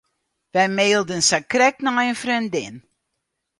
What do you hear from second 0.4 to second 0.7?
Wy